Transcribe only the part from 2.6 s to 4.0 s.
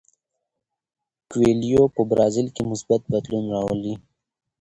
مثبت بدلون راولي.